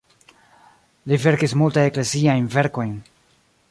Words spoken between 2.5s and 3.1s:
verkojn.